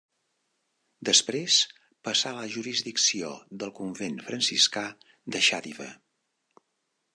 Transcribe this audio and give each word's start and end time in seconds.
Després 1.09 1.57
passà 2.07 2.31
a 2.31 2.39
la 2.39 2.47
jurisdicció 2.55 3.31
del 3.65 3.75
convent 3.81 4.19
franciscà 4.31 4.85
de 5.37 5.45
Xàtiva. 5.51 5.89